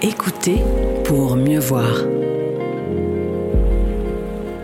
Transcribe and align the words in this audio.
Écoutez 0.00 0.62
pour 1.04 1.34
mieux 1.34 1.58
voir. 1.58 2.04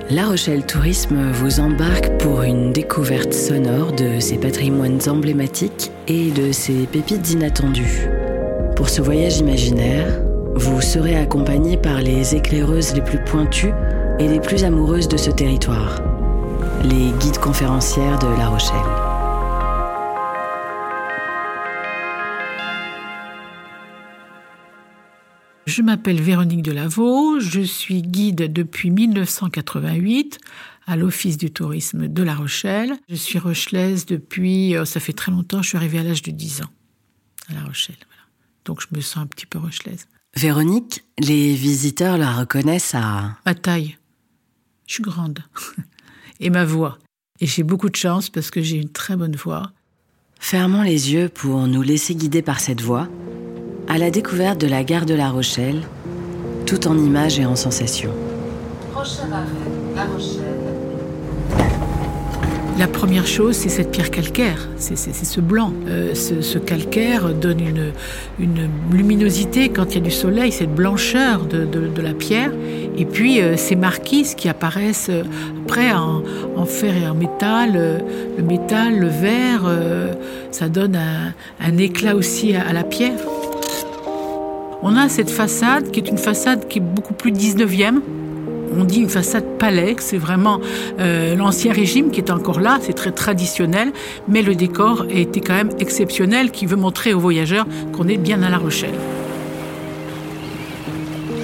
La 0.09 0.27
Rochelle 0.27 0.65
Tourisme 0.65 1.33
vous 1.33 1.59
embarque 1.59 2.09
pour 2.19 2.43
une 2.43 2.71
découverte 2.71 3.33
sonore 3.33 3.91
de 3.91 4.21
ses 4.21 4.39
patrimoines 4.39 5.01
emblématiques 5.09 5.91
et 6.07 6.31
de 6.31 6.53
ses 6.53 6.87
pépites 6.87 7.33
inattendues. 7.33 8.09
Pour 8.77 8.89
ce 8.89 9.03
voyage 9.03 9.39
imaginaire, 9.39 10.23
vous 10.55 10.81
serez 10.81 11.17
accompagné 11.17 11.79
par 11.79 12.01
les 12.01 12.37
éclaireuses 12.37 12.95
les 12.95 13.03
plus 13.03 13.19
pointues 13.25 13.75
et 14.21 14.29
les 14.29 14.39
plus 14.39 14.63
amoureuses 14.63 15.09
de 15.09 15.17
ce 15.17 15.33
territoire, 15.33 16.01
les 16.85 17.11
guides 17.19 17.39
conférencières 17.39 18.21
de 18.21 18.29
La 18.39 18.51
Rochelle. 18.51 19.14
Je 25.75 25.83
m'appelle 25.83 26.23
Véronique 26.23 26.63
Delavaux, 26.63 27.41
je 27.41 27.61
suis 27.61 28.03
guide 28.03 28.53
depuis 28.53 28.91
1988 28.91 30.39
à 30.87 30.95
l'Office 30.95 31.37
du 31.37 31.51
tourisme 31.51 32.07
de 32.07 32.23
La 32.23 32.37
Rochelle. 32.37 32.93
Je 33.09 33.17
suis 33.17 33.41
rochelaise 33.41 34.07
depuis, 34.07 34.77
euh, 34.77 34.85
ça 34.85 35.01
fait 35.01 35.13
très 35.13 35.33
longtemps, 35.33 35.63
je 35.63 35.71
suis 35.71 35.77
arrivée 35.77 35.99
à 35.99 36.05
l'âge 36.05 36.23
de 36.23 36.31
10 36.31 36.63
ans 36.63 36.71
à 37.49 37.55
La 37.55 37.65
Rochelle. 37.65 37.97
Donc 38.65 38.83
je 38.83 38.97
me 38.97 39.01
sens 39.01 39.25
un 39.25 39.27
petit 39.27 39.47
peu 39.47 39.59
rochelaise. 39.59 40.07
Véronique, 40.37 41.03
les 41.19 41.57
visiteurs 41.57 42.19
la 42.19 42.31
reconnaissent 42.31 42.95
à... 42.95 43.37
Ma 43.45 43.57
taille. 43.57 43.99
Je 44.87 44.95
suis 44.95 45.03
grande. 45.03 45.41
Et 46.39 46.51
ma 46.51 46.65
voix. 46.65 47.01
Et 47.41 47.47
j'ai 47.47 47.65
beaucoup 47.65 47.91
de 47.91 47.97
chance 47.97 48.31
parce 48.31 48.53
que 48.53 48.63
j'ai 48.63 48.77
une 48.77 48.91
très 48.91 49.17
bonne 49.17 49.35
voix. 49.35 49.73
Fermons 50.39 50.83
les 50.83 51.13
yeux 51.13 51.29
pour 51.29 51.67
nous 51.67 51.83
laisser 51.83 52.15
guider 52.15 52.43
par 52.43 52.61
cette 52.61 52.81
voix 52.81 53.09
à 53.89 53.99
la 53.99 54.11
découverte 54.11 54.61
de 54.61 54.67
la 54.67 54.85
gare 54.85 55.07
de 55.07 55.15
La 55.15 55.31
Rochelle, 55.31 55.83
tout 56.67 56.89
en 56.89 56.97
images 56.97 57.39
et 57.39 57.47
en 57.47 57.57
sensations. 57.57 58.13
Prochain 58.93 59.31
arrêt, 59.33 59.47
La 59.95 60.05
Rochelle. 60.05 60.75
La 62.77 62.89
première 62.89 63.27
chose, 63.27 63.55
c'est 63.55 63.69
cette 63.69 63.93
pierre 63.93 64.11
calcaire, 64.11 64.69
c'est 64.79 64.97
ce 64.97 65.41
blanc. 65.41 65.73
Euh, 65.87 66.13
ce, 66.15 66.59
calcaire 66.59 67.33
donne 67.33 67.61
une, 67.61 68.69
luminosité 68.93 69.69
quand 69.69 69.93
il 69.93 69.95
y 69.95 69.99
a 69.99 70.01
du 70.01 70.11
soleil, 70.11 70.51
cette 70.51 70.75
blancheur 70.75 71.47
de, 71.47 72.03
la 72.03 72.15
pierre. 72.15 72.51
Et 72.99 73.05
puis 73.05 73.41
euh, 73.41 73.57
ces 73.57 73.77
marquises 73.77 74.35
qui 74.35 74.49
apparaissent 74.49 75.09
euh, 75.09 75.23
après 75.65 75.93
en, 75.93 76.23
fer 76.67 76.97
et 76.97 77.07
en 77.07 77.15
métal. 77.15 78.01
le 78.37 78.43
métal, 78.43 78.99
le 78.99 79.09
verre, 79.09 79.71
ça 80.51 80.69
donne 80.69 80.99
un, 81.61 81.79
éclat 81.79 82.17
aussi 82.17 82.55
à 82.57 82.73
la 82.73 82.83
pierre. 82.83 83.19
On 84.87 84.97
a 84.99 85.09
cette 85.09 85.31
façade 85.31 85.91
qui 85.91 85.99
est 85.99 86.11
une 86.11 86.19
façade 86.19 86.69
qui 86.69 86.79
est 86.79 86.83
beaucoup 86.83 87.15
plus 87.15 87.33
19e. 87.33 88.03
On 88.79 88.85
dit 88.85 89.01
une 89.01 89.09
façade 89.09 89.57
palais, 89.59 89.97
c'est 89.99 90.19
vraiment 90.19 90.61
euh, 91.01 91.35
l'ancien 91.35 91.73
régime 91.73 92.11
qui 92.11 92.21
est 92.21 92.31
encore 92.31 92.61
là, 92.61 92.77
c'est 92.83 92.93
très 92.93 93.11
traditionnel, 93.11 93.93
mais 94.29 94.43
le 94.43 94.55
décor 94.55 95.07
était 95.09 95.41
quand 95.41 95.55
même 95.55 95.71
exceptionnel, 95.79 96.51
qui 96.51 96.67
veut 96.67 96.77
montrer 96.77 97.15
aux 97.15 97.19
voyageurs 97.19 97.65
qu'on 97.93 98.09
est 98.09 98.19
bien 98.19 98.43
à 98.43 98.51
La 98.51 98.59
Rochelle. 98.59 98.99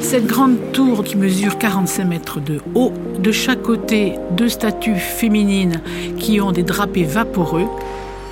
Cette 0.02 0.26
grande 0.26 0.58
tour 0.74 1.02
qui 1.02 1.16
mesure 1.16 1.56
45 1.56 2.04
mètres 2.04 2.40
de 2.40 2.60
haut, 2.74 2.92
de 3.18 3.32
chaque 3.32 3.62
côté 3.62 4.16
deux 4.32 4.50
statues 4.50 4.96
féminines 4.96 5.80
qui 6.18 6.42
ont 6.42 6.52
des 6.52 6.62
drapés 6.62 7.04
vaporeux, 7.04 7.68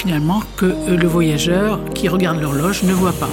finalement 0.01 0.43
que 0.59 0.67
le 0.67 1.07
voyageur 1.07 1.81
qui 1.95 2.09
regarde 2.09 2.43
l'horloge 2.43 2.83
ne 2.83 2.93
voit 2.93 3.13
pas. 3.13 3.31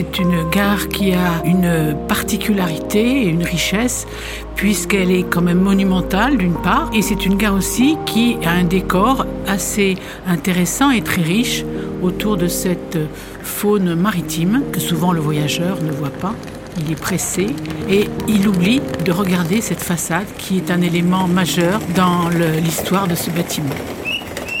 C'est 0.00 0.20
une 0.20 0.48
gare 0.50 0.86
qui 0.86 1.12
a 1.12 1.42
une 1.44 1.96
particularité 2.06 3.24
et 3.24 3.26
une 3.26 3.42
richesse 3.42 4.06
puisqu'elle 4.54 5.10
est 5.10 5.24
quand 5.24 5.40
même 5.40 5.58
monumentale 5.58 6.36
d'une 6.36 6.54
part 6.54 6.88
et 6.94 7.02
c'est 7.02 7.26
une 7.26 7.36
gare 7.36 7.54
aussi 7.54 7.98
qui 8.06 8.36
a 8.44 8.52
un 8.52 8.62
décor 8.62 9.26
assez 9.48 9.96
intéressant 10.24 10.92
et 10.92 11.02
très 11.02 11.22
riche 11.22 11.64
autour 12.00 12.36
de 12.36 12.46
cette 12.46 12.96
faune 13.42 13.96
maritime 13.96 14.62
que 14.72 14.78
souvent 14.78 15.10
le 15.10 15.18
voyageur 15.18 15.82
ne 15.82 15.90
voit 15.90 16.10
pas. 16.10 16.34
Il 16.78 16.92
est 16.92 17.00
pressé 17.00 17.46
et 17.90 18.08
il 18.28 18.46
oublie 18.46 18.80
de 19.04 19.10
regarder 19.10 19.60
cette 19.60 19.82
façade 19.82 20.28
qui 20.38 20.58
est 20.58 20.70
un 20.70 20.80
élément 20.80 21.26
majeur 21.26 21.80
dans 21.96 22.28
l'histoire 22.62 23.08
de 23.08 23.16
ce 23.16 23.30
bâtiment. 23.30 23.74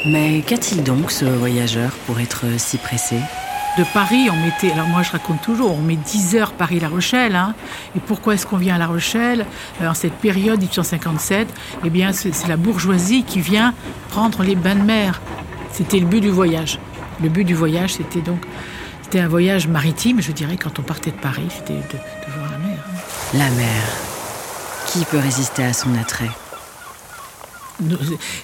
Mais 0.04 0.40
qu'a-t-il 0.44 0.82
donc 0.82 1.12
ce 1.12 1.26
voyageur 1.26 1.92
pour 2.08 2.18
être 2.18 2.44
si 2.56 2.76
pressé? 2.76 3.18
De 3.78 3.84
Paris, 3.94 4.28
on 4.28 4.36
mettait, 4.36 4.72
alors 4.72 4.88
moi 4.88 5.02
je 5.02 5.12
raconte 5.12 5.40
toujours, 5.40 5.78
on 5.78 5.82
met 5.82 5.94
10 5.94 6.34
heures 6.34 6.52
Paris-La 6.52 6.88
Rochelle. 6.88 7.36
Hein. 7.36 7.54
et 7.96 8.00
pourquoi 8.00 8.34
est-ce 8.34 8.44
qu'on 8.44 8.56
vient 8.56 8.74
à 8.74 8.78
La 8.78 8.88
Rochelle 8.88 9.46
euh, 9.80 9.88
en 9.88 9.94
cette 9.94 10.14
période 10.14 10.58
1857 10.58 11.48
Eh 11.84 11.90
bien, 11.90 12.12
c'est 12.12 12.48
la 12.48 12.56
bourgeoisie 12.56 13.22
qui 13.22 13.40
vient 13.40 13.74
prendre 14.08 14.42
les 14.42 14.56
bains 14.56 14.74
de 14.74 14.82
mer. 14.82 15.20
C'était 15.70 16.00
le 16.00 16.06
but 16.06 16.20
du 16.20 16.30
voyage. 16.30 16.80
Le 17.22 17.28
but 17.28 17.44
du 17.44 17.54
voyage, 17.54 17.94
c'était 17.94 18.20
donc 18.20 18.40
c'était 19.02 19.20
un 19.20 19.28
voyage 19.28 19.68
maritime, 19.68 20.20
je 20.20 20.32
dirais, 20.32 20.56
quand 20.56 20.78
on 20.80 20.82
partait 20.82 21.12
de 21.12 21.16
Paris, 21.16 21.48
c'était 21.48 21.74
de, 21.74 22.32
voir 22.36 22.50
la 22.50 22.58
mer. 22.58 22.78
Hein. 22.78 23.38
La 23.38 23.50
mer. 23.50 23.82
Qui 24.88 25.04
peut 25.04 25.18
résister 25.18 25.62
à 25.62 25.72
son 25.72 25.94
attrait? 25.94 26.30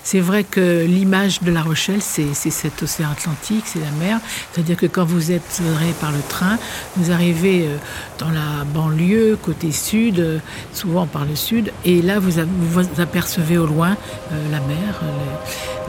C'est 0.03 0.21
vrai 0.21 0.45
que 0.45 0.85
l'image 0.85 1.41
de 1.43 1.51
La 1.51 1.63
Rochelle, 1.63 2.01
c'est 2.01 2.35
cet 2.35 2.83
océan 2.83 3.11
Atlantique, 3.11 3.65
c'est 3.67 3.81
la 3.81 3.91
mer. 4.05 4.21
C'est-à-dire 4.53 4.77
que 4.77 4.87
quand 4.87 5.05
vous 5.05 5.33
êtes 5.33 5.63
par 6.01 6.13
le 6.13 6.21
train, 6.29 6.59
vous 6.97 7.11
arrivez 7.11 7.67
euh, 7.67 7.77
dans 8.19 8.31
la 8.31 8.65
banlieue, 8.65 9.37
côté 9.41 9.73
sud, 9.73 10.21
euh, 10.21 10.39
souvent 10.73 11.07
par 11.07 11.25
le 11.25 11.37
sud, 11.37 11.73
et 11.85 12.03
là 12.03 12.19
vous, 12.19 12.33
vous 12.61 13.01
apercevez 13.01 13.59
au 13.59 13.67
loin 13.67 13.97
euh, 14.33 14.51
la 14.51 14.61
mer, 14.61 15.03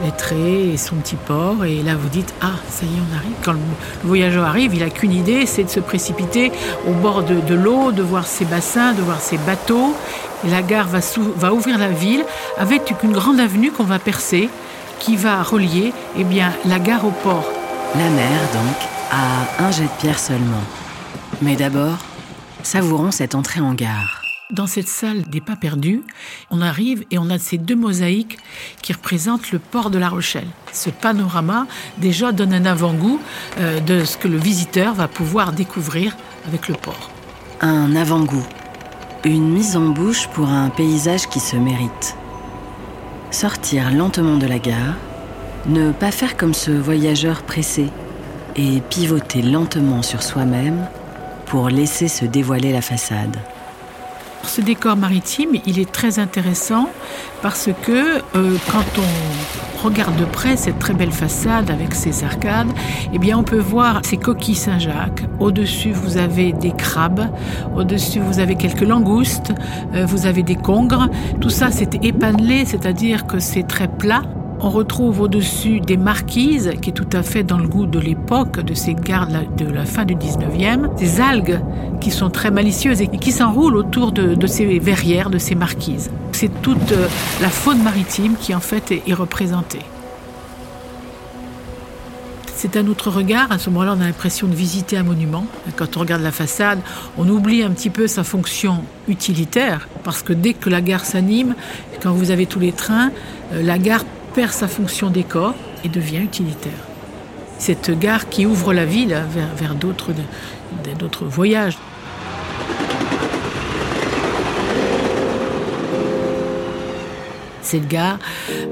les, 0.04 0.10
traits 0.12 0.74
et 0.74 0.76
son 0.76 0.96
petit 0.96 1.16
port, 1.16 1.64
et 1.64 1.82
là 1.82 1.94
vous 1.94 2.08
dites 2.08 2.32
ah 2.40 2.52
ça 2.68 2.84
y 2.84 2.88
est 2.88 3.00
on 3.12 3.16
arrive. 3.16 3.36
Quand 3.44 3.52
le, 3.52 3.58
voyageur 4.04 4.44
arrive, 4.44 4.74
il 4.74 4.82
a 4.82 4.90
qu'une 4.90 5.12
idée, 5.12 5.46
c'est 5.46 5.64
de 5.64 5.70
se 5.70 5.80
précipiter 5.80 6.52
au 6.86 6.92
bord 6.92 7.22
de, 7.22 7.40
de 7.40 7.54
l'eau, 7.54 7.92
de 7.92 8.02
voir 8.02 8.26
ses 8.26 8.44
bassins, 8.44 8.92
de 8.92 9.02
voir 9.02 9.20
ses 9.20 9.38
bateaux, 9.38 9.94
et 10.44 10.50
la 10.50 10.62
gare 10.62 10.88
va, 10.88 11.00
va 11.36 11.52
ouvrir 11.52 11.78
la 11.78 11.88
ville 11.88 12.24
avec 12.58 12.94
une 13.02 13.12
grande 13.12 13.40
avenue 13.40 13.70
qu'on 13.70 13.84
va 13.84 13.98
percer 13.98 14.48
qui 14.98 15.16
va 15.16 15.42
relier 15.42 15.92
eh 16.16 16.24
bien, 16.24 16.52
la 16.64 16.78
gare 16.78 17.04
au 17.04 17.10
port. 17.10 17.46
La 17.94 18.08
mer, 18.10 18.40
donc, 18.52 18.76
à 19.10 19.64
un 19.64 19.70
jet 19.70 19.84
de 19.84 20.00
pierre 20.00 20.18
seulement. 20.18 20.62
Mais 21.42 21.56
d'abord, 21.56 21.98
savourons 22.62 23.10
cette 23.10 23.34
entrée 23.34 23.60
en 23.60 23.74
gare. 23.74 24.22
Dans 24.52 24.68
cette 24.68 24.88
salle 24.88 25.22
des 25.22 25.40
pas 25.40 25.56
perdus, 25.56 26.02
on 26.50 26.60
arrive 26.60 27.04
et 27.10 27.18
on 27.18 27.30
a 27.30 27.38
ces 27.38 27.58
deux 27.58 27.74
mosaïques 27.74 28.38
qui 28.80 28.92
représentent 28.92 29.50
le 29.50 29.58
port 29.58 29.90
de 29.90 29.98
La 29.98 30.08
Rochelle. 30.08 30.46
Ce 30.72 30.88
panorama 30.88 31.66
déjà 31.98 32.30
donne 32.30 32.54
un 32.54 32.64
avant-goût 32.64 33.20
euh, 33.58 33.80
de 33.80 34.04
ce 34.04 34.16
que 34.16 34.28
le 34.28 34.36
visiteur 34.36 34.94
va 34.94 35.08
pouvoir 35.08 35.52
découvrir 35.52 36.16
avec 36.46 36.68
le 36.68 36.74
port. 36.74 37.10
Un 37.60 37.96
avant-goût 37.96 38.46
une 39.30 39.50
mise 39.50 39.76
en 39.76 39.88
bouche 39.88 40.28
pour 40.28 40.48
un 40.48 40.70
paysage 40.70 41.26
qui 41.28 41.40
se 41.40 41.56
mérite. 41.56 42.16
Sortir 43.30 43.90
lentement 43.90 44.36
de 44.36 44.46
la 44.46 44.58
gare, 44.58 44.94
ne 45.66 45.90
pas 45.90 46.12
faire 46.12 46.36
comme 46.36 46.54
ce 46.54 46.70
voyageur 46.70 47.42
pressé 47.42 47.88
et 48.54 48.80
pivoter 48.88 49.42
lentement 49.42 50.02
sur 50.02 50.22
soi-même 50.22 50.86
pour 51.46 51.68
laisser 51.68 52.08
se 52.08 52.24
dévoiler 52.24 52.72
la 52.72 52.82
façade. 52.82 53.36
Ce 54.44 54.60
décor 54.60 54.96
maritime, 54.96 55.50
il 55.66 55.78
est 55.78 55.90
très 55.90 56.18
intéressant 56.18 56.88
parce 57.42 57.68
que 57.82 58.18
euh, 58.36 58.56
quand 58.70 58.84
on 58.98 59.86
regarde 59.86 60.16
de 60.16 60.24
près 60.24 60.56
cette 60.56 60.78
très 60.78 60.94
belle 60.94 61.12
façade 61.12 61.70
avec 61.70 61.94
ses 61.94 62.24
arcades, 62.24 62.70
eh 63.12 63.18
bien 63.18 63.38
on 63.38 63.42
peut 63.42 63.58
voir 63.58 64.00
ces 64.04 64.16
coquilles 64.16 64.54
Saint-Jacques. 64.54 65.24
Au-dessus, 65.38 65.92
vous 65.92 66.16
avez 66.16 66.52
des 66.52 66.72
crabes. 66.72 67.28
Au-dessus, 67.76 68.20
vous 68.20 68.38
avez 68.38 68.56
quelques 68.56 68.82
langoustes. 68.82 69.52
Euh, 69.94 70.06
vous 70.06 70.26
avez 70.26 70.42
des 70.42 70.56
congres. 70.56 71.08
Tout 71.40 71.50
ça, 71.50 71.70
c'est 71.70 72.04
épanelé, 72.04 72.64
c'est-à-dire 72.64 73.26
que 73.26 73.38
c'est 73.38 73.64
très 73.64 73.88
plat. 73.88 74.22
On 74.58 74.70
retrouve 74.70 75.20
au-dessus 75.20 75.80
des 75.80 75.98
marquises, 75.98 76.72
qui 76.80 76.90
est 76.90 76.92
tout 76.94 77.08
à 77.12 77.22
fait 77.22 77.42
dans 77.42 77.58
le 77.58 77.68
goût 77.68 77.84
de 77.84 77.98
l'époque, 77.98 78.60
de 78.60 78.72
ces 78.72 78.94
gardes 78.94 79.54
de 79.56 79.66
la 79.66 79.84
fin 79.84 80.06
du 80.06 80.14
19e, 80.14 80.94
des 80.96 81.20
algues 81.20 81.60
qui 82.00 82.10
sont 82.10 82.30
très 82.30 82.50
malicieuses 82.50 83.02
et 83.02 83.08
qui 83.08 83.32
s'enroulent 83.32 83.76
autour 83.76 84.12
de, 84.12 84.46
ces 84.46 84.78
verrières, 84.78 85.28
de 85.28 85.38
ces 85.38 85.54
marquises. 85.54 86.10
C'est 86.32 86.62
toute 86.62 86.92
euh, 86.92 87.06
la 87.42 87.50
faune 87.50 87.82
maritime 87.82 88.34
qui 88.40 88.54
en 88.54 88.60
fait 88.60 88.92
est, 88.92 89.12
représentée. 89.12 89.80
C'est 92.54 92.78
un 92.78 92.86
autre 92.86 93.10
regard. 93.10 93.52
À 93.52 93.58
ce 93.58 93.68
moment-là, 93.68 93.94
on 93.96 94.00
a 94.00 94.06
l'impression 94.06 94.46
de 94.46 94.54
visiter 94.54 94.96
un 94.96 95.02
monument. 95.02 95.46
Quand 95.76 95.98
on 95.98 96.00
regarde 96.00 96.22
la 96.22 96.32
façade, 96.32 96.78
on 97.18 97.28
oublie 97.28 97.62
un 97.62 97.70
petit 97.70 97.90
peu 97.90 98.06
sa 98.06 98.24
fonction 98.24 98.82
utilitaire, 99.08 99.86
parce 100.02 100.22
que 100.22 100.32
dès 100.32 100.54
que 100.54 100.70
la 100.70 100.80
gare 100.80 101.04
s'anime, 101.04 101.54
quand 102.02 102.12
vous 102.12 102.30
avez 102.30 102.46
tous 102.46 102.58
les 102.58 102.72
trains, 102.72 103.10
euh, 103.52 103.62
la 103.62 103.78
gare 103.78 104.04
perd 104.36 104.52
sa 104.52 104.68
fonction 104.68 105.08
décor 105.08 105.54
et 105.82 105.88
devient 105.88 106.18
utilitaire. 106.18 106.82
cette 107.58 107.98
gare 107.98 108.28
qui 108.28 108.44
ouvre 108.44 108.74
la 108.74 108.84
ville 108.84 109.16
vers, 109.30 109.48
vers 109.56 109.74
d'autres, 109.74 111.24
voyages. 111.24 111.78
Cette 117.62 117.88
gare, 117.88 118.18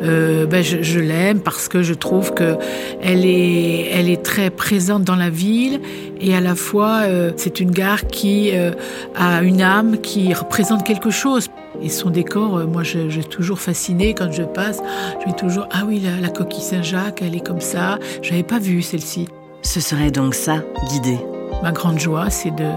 euh, 0.03 0.45
ben 0.45 0.63
je, 0.63 0.83
je 0.83 1.01
l'aime 1.01 1.41
parce 1.41 1.69
que 1.69 1.83
je 1.83 1.95
trouve 1.95 2.35
que 2.35 2.59
elle 3.01 3.25
est, 3.25 3.89
elle 3.91 4.11
est 4.11 4.23
très 4.23 4.51
présente 4.51 5.03
dans 5.03 5.17
la 5.17 5.31
ville 5.31 5.81
et 6.21 6.37
à 6.37 6.41
la 6.41 6.55
fois 6.55 7.05
euh, 7.05 7.33
c'est 7.39 7.59
une 7.59 7.71
gare 7.71 8.07
qui 8.07 8.51
euh, 8.53 8.73
a 9.17 9.43
une 9.43 9.63
âme, 9.63 9.97
qui 10.03 10.35
représente 10.35 10.85
quelque 10.85 11.11
chose. 11.11 11.49
Et 11.83 11.89
son 11.89 12.11
décor, 12.11 12.57
euh, 12.59 12.67
moi, 12.67 12.83
je, 12.83 13.09
je 13.11 13.21
toujours 13.21 13.59
fascinée 13.59 14.15
quand 14.15 14.31
je 14.33 14.43
passe. 14.43 14.81
Je 15.21 15.27
me 15.27 15.33
dis 15.33 15.37
toujours 15.37 15.67
ah 15.71 15.83
oui, 15.87 16.01
la, 16.01 16.21
la 16.21 16.29
coquille 16.29 16.63
Saint-Jacques, 16.63 17.23
elle 17.23 17.35
est 17.35 17.47
comme 17.47 17.61
ça. 17.61 17.99
J'avais 18.23 18.43
pas 18.43 18.59
vu 18.59 18.83
celle-ci. 18.83 19.29
Ce 19.63 19.81
serait 19.81 20.11
donc 20.11 20.35
ça, 20.35 20.63
guider. 20.91 21.19
Ma 21.63 21.73
grande 21.73 21.99
joie, 21.99 22.31
c'est 22.31 22.51
de 22.51 22.71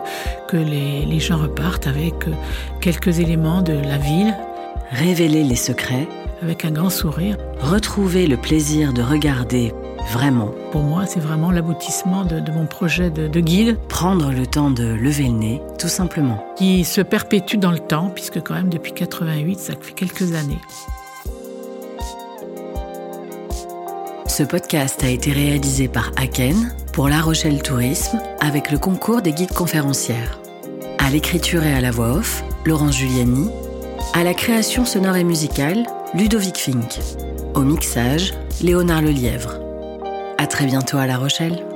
que 0.47 0.57
les, 0.57 1.05
les 1.05 1.19
gens 1.19 1.37
repartent 1.37 1.87
avec 1.87 2.27
euh, 2.27 2.31
quelques 2.81 3.19
éléments 3.19 3.61
de 3.61 3.73
la 3.73 3.97
ville, 3.97 4.35
Révéler 4.91 5.43
les 5.43 5.57
secrets, 5.57 6.07
avec 6.41 6.63
un 6.63 6.71
grand 6.71 6.89
sourire. 6.89 7.35
retrouver 7.59 8.25
le 8.25 8.37
plaisir 8.37 8.93
de 8.93 9.01
regarder 9.01 9.73
vraiment, 10.11 10.51
Pour 10.71 10.83
moi, 10.83 11.05
c'est 11.05 11.19
vraiment 11.19 11.51
l'aboutissement 11.51 12.23
de, 12.23 12.39
de 12.39 12.51
mon 12.51 12.65
projet 12.65 13.09
de, 13.09 13.27
de 13.27 13.39
guide 13.39 13.77
prendre 13.89 14.31
le 14.31 14.45
temps 14.47 14.69
de 14.71 14.83
lever 14.83 15.23
le 15.25 15.31
nez, 15.33 15.61
tout 15.79 15.87
simplement. 15.87 16.43
qui 16.55 16.83
se 16.83 17.01
perpétue 17.01 17.57
dans 17.57 17.71
le 17.71 17.79
temps, 17.79 18.09
puisque 18.13 18.41
quand 18.41 18.53
même 18.53 18.69
depuis 18.69 18.93
88, 18.93 19.59
ça 19.59 19.73
fait 19.79 19.93
quelques 19.93 20.33
années. 20.33 20.59
Ce 24.27 24.43
podcast 24.43 25.03
a 25.03 25.09
été 25.09 25.31
réalisé 25.31 25.87
par 25.87 26.11
Aken 26.15 26.73
pour 26.93 27.09
La 27.09 27.21
Rochelle 27.21 27.61
Tourisme 27.61 28.19
avec 28.39 28.71
le 28.71 28.77
concours 28.77 29.21
des 29.21 29.31
guides 29.33 29.53
conférencières. 29.53 30.39
À 30.99 31.09
l'écriture 31.09 31.63
et 31.63 31.73
à 31.73 31.81
la 31.81 31.91
voix 31.91 32.09
off, 32.13 32.43
Laurence 32.65 32.97
Giuliani. 32.97 33.49
À 34.13 34.23
la 34.23 34.33
création 34.33 34.85
sonore 34.85 35.15
et 35.15 35.23
musicale, 35.23 35.85
Ludovic 36.13 36.57
Fink. 36.57 36.99
Au 37.55 37.61
mixage, 37.61 38.33
Léonard 38.61 39.01
Lelièvre. 39.01 39.66
À 40.39 40.45
très 40.45 40.65
bientôt 40.65 40.97
à 40.97 41.07
La 41.07 41.17
Rochelle. 41.17 41.66